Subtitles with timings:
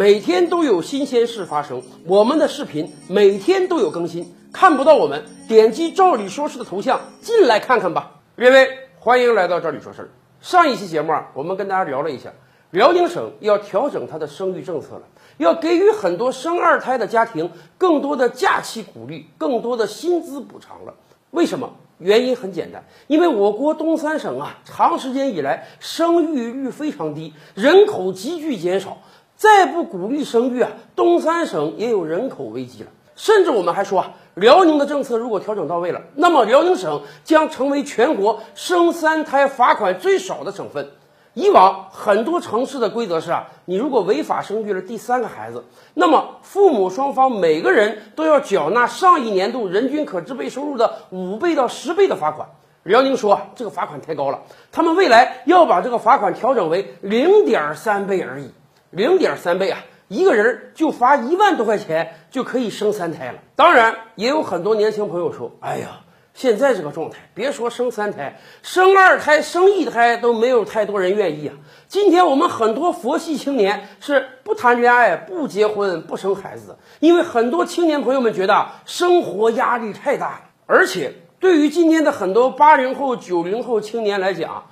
[0.00, 4.34] 每天都有新鲜事发生，我们的视频每天都有更新。
[4.50, 8.12] 看不到我们，点击赵理说事的头像进来看看吧。
[8.34, 8.66] 各位，
[8.98, 10.08] 欢迎来到赵理说事儿。
[10.40, 12.32] 上一期节目啊，我们跟大家聊了一下，
[12.70, 15.02] 辽宁省要调整它的生育政策了，
[15.36, 20.94] 要给予很多生二胎的家庭更多的假期鼓励，更多的薪资补偿了。
[21.32, 21.70] 为什么？
[21.98, 28.96] 原因很简单，因为我国东三省啊，长时间以来生育率非常低，人口急剧减少，
[29.40, 32.90] 再不鼓励生育啊，东三省也有人口危机了。
[33.16, 40.90] 甚至我们还说啊，辽宁的政策如果调整到位了，那么辽宁省将成为全国生三胎罚款最少的省份。
[41.32, 52.50] 以往很多城市的规则是啊，你如果违法生育了第三个孩子，那么父母双方每个人都要缴纳上一年度人均可支配收入的五倍到十倍的罚款。
[52.82, 58.50] 辽宁说啊这个罚款太高了，他们未来要把这个罚款调整为零点三倍而已，
[58.90, 63.38] 零点三倍啊，一个人就罚一万多块钱就可以生三胎了。
[63.56, 66.00] 当然，也有很多年轻朋友说，哎呀。
[66.32, 71.54] 现在这个状态，别说生三胎，生二胎、生一胎都没有太多人愿意啊。
[71.86, 80.40] 今天我们很多佛系青年是不谈恋爱、不结婚、不生孩子，因为很多青年朋友们觉得生活压力太大了。
[80.66, 84.66] 而且，对于今天的很多八零后、九零后青年来讲，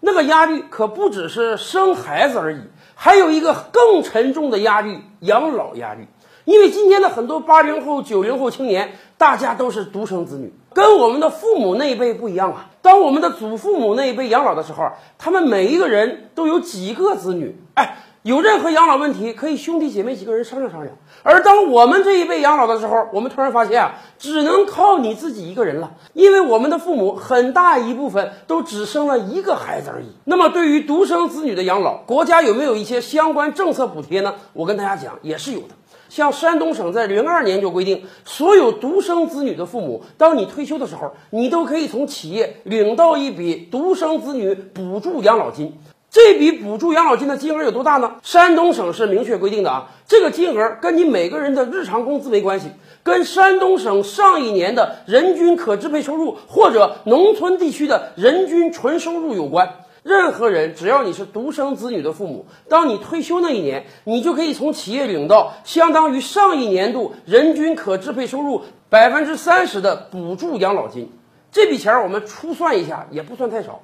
[0.00, 2.60] 那个压力可不只是生孩子而已，
[3.00, 6.08] 还有一个更沉重的压力——养老压力。
[6.44, 12.70] 因为今天的很多八零后、九零后青年，大家都是独生子女，跟我们的父母那一辈不一样啊。
[12.82, 17.98] 当我们的祖父母那一辈养老的时候，他们每一个人都有几个子女，哎，
[18.28, 20.94] 有任何养老问题可以兄弟姐妹几个人商量商量。
[21.22, 30.08] 而当我们这一辈养老的时候，我们突然发现啊，只能靠你自己一个人了，因为我们的父母很大一部分都只生了一个孩子而已。
[30.24, 34.34] 那么，对于独生子女的养老，国家有没有一些相关政策补贴呢？
[34.52, 35.68] 我跟大家讲，也是有的。
[36.10, 45.78] 像山东省在零二年就规定，所有独生子女的父母，当你退休的时候，你都可以从企业领到一笔独生子女补助养老金。
[46.10, 48.16] 这笔补助养老金的金额有多大呢？
[48.22, 52.68] 山东省是明确规定的啊，这个金额跟你每个人的日常工资没关系，
[53.02, 59.84] 跟山东省上一年的人均可支配收入或者农村地区的人均纯收入有关。
[60.02, 71.12] 任何人，只要你是独生子女的父母，当你退休那一年，你就可以从企业领到相当于上一年度人均可支配收入百分之三十的补助养老金。
[71.52, 73.82] 这笔钱我们粗算一下，也不算太少。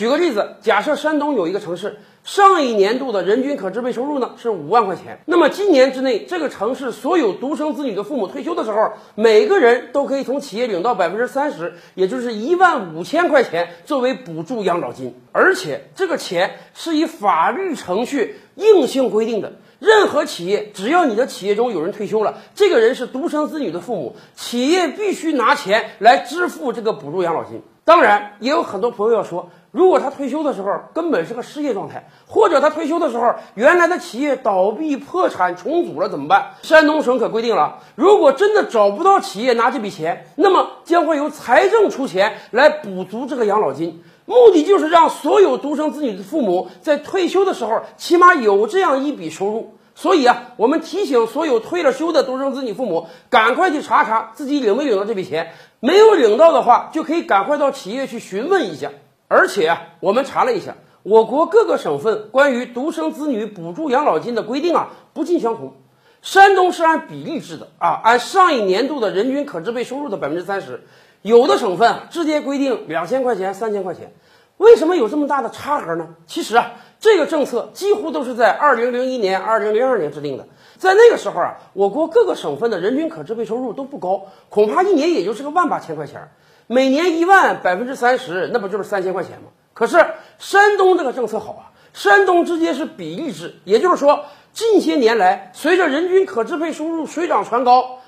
[0.00, 19.52] 举个例子，假设山东有一个城市，上一年度的人均可支配收入呢是五万块钱，那么今年之内，这个城市所有独生子女的父母退休的时候，每个人都可以从企业领到百分之三十，也就是一万五千块钱作为补助养老金，而且这个钱是以法律程序硬性规定的。
[19.80, 27.60] 任何企业，只要你的企业中有人退休了，这个人是独生子女的父母，企业必须拿钱来支付这个补助养老金。
[27.84, 29.50] 当然，也有很多朋友要说。
[29.72, 36.54] 如果他退休的时候根本是个失业状态，或者他退休的时候原来的企业倒闭、破产、重组了怎么办？
[36.62, 49.74] 山东省可规定了，如果真的找不到企业拿这笔钱，那么将会由财政出钱来补足这个养老金，目的就是让所有独生子女的父母在退休的时候起码有这样一笔收入。
[49.94, 58.90] 所以啊，我们提醒所有退了休的独生子女父母，赶快去查查自己领没领到这笔钱，没有领到的话，就可以赶快到企业去询问一下。
[59.32, 60.74] 而且啊，我们查了一下，
[61.04, 65.74] 我国各个省份关于独生子女补助养老金的规定啊，不尽相同。
[66.20, 70.82] 山东是按比例制的啊，按上一年度的人均可支配收入的百分之三十。
[71.22, 74.12] 有的省份直接规定两千块钱、三千块钱。
[74.56, 76.08] 为什么有这么大的差额呢？
[76.26, 80.48] 其实啊，这个政策几乎都是在二零零一年、二零零二年制定的。
[80.76, 86.32] 在那个时候啊，我国各个省份的人均可支配收入都不高，恐怕一年也就是个万八千块钱。
[86.72, 89.48] 每年一万百分之三十，那不就是三千块钱吗？
[89.74, 90.06] 可是
[90.38, 97.98] 山东这个政策好啊，山东直接是比例制，也就是说，近些年来随着人均可支配收入水涨船高，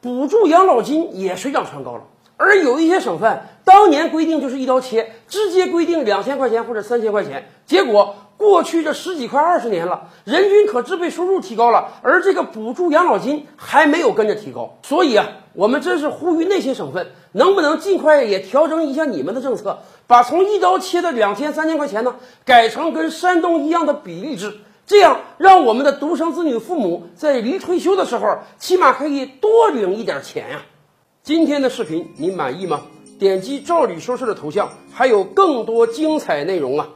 [0.00, 2.02] 补助养老金也水涨船高了。
[2.36, 8.14] 而有一些省份当年规定就是一刀切，直接规定两千块钱或者三千块钱，结果。
[8.36, 14.76] 过去这十几快二十年了，人均可支配收入提高了，而这个补助养老金还没有跟着提高。
[14.82, 22.14] 所以啊，我们真是呼吁那些省份，能不能尽快也调整一下你们的政策，把从一刀切的两千三千块钱呢，
[22.44, 24.54] 改成跟山东一样的比例制，
[24.86, 30.62] 这样让我们的独生子女父母在离退休的时候，起码可以多领一点钱呀。
[31.24, 32.82] 今天的视频你满意吗？
[33.18, 36.88] 点击赵理说事的头像，还有更多精彩内容啊。